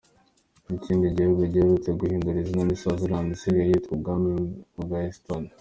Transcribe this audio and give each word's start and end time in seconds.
Ikindi 0.77 1.15
gihugu 1.17 1.41
giherutse 1.53 1.89
guhindura 1.99 2.37
izina 2.43 2.63
ni 2.65 2.75
Swaziland 2.79 3.27
isigaye 3.35 3.67
yitwa 3.71 3.91
Ubwami 3.95 4.31
bwa 4.83 4.99
eSwatini. 5.09 5.49